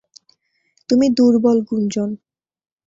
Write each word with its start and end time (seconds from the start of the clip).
তুমি 0.89 1.05
দুর্বল 1.17 1.57
গুঞ্জন! 1.67 2.09